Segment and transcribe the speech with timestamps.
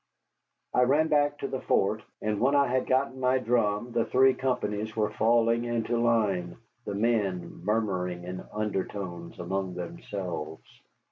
[0.73, 4.33] I ran back to the fort, and when I had gotten my drum the three
[4.33, 10.63] companies were falling into line, the men murmuring in undertones among themselves.